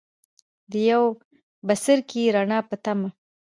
[0.71, 1.03] د یو
[1.67, 3.09] بڅرکي، رڼا پۀ تمه